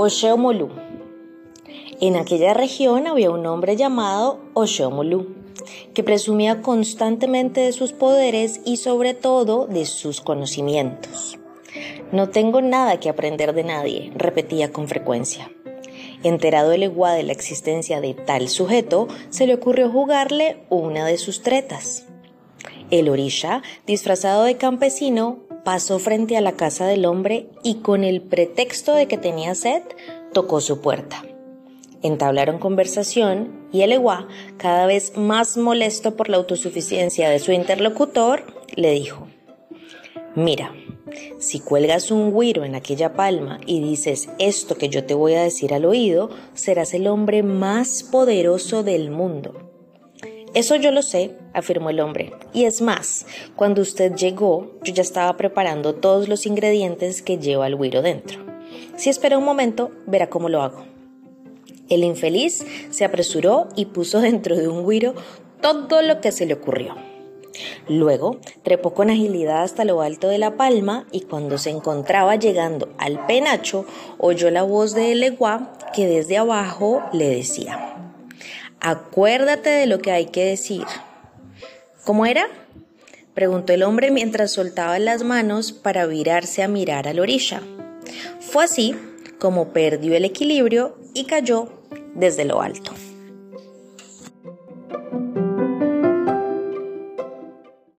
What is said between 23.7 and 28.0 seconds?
disfrazado de campesino, pasó frente a la casa del hombre y